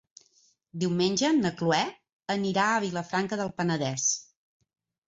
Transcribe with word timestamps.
Diumenge 0.83 1.31
na 1.43 1.51
Cloè 1.61 1.83
anirà 2.39 2.67
a 2.73 2.83
Vilafranca 2.89 3.41
del 3.45 3.57
Penedès. 3.61 4.13